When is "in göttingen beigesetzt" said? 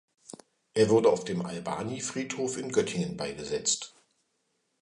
2.57-3.93